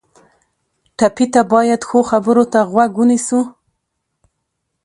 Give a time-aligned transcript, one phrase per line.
[0.97, 3.39] ټپي ته باید ښو خبرو ته غوږ ونیسو.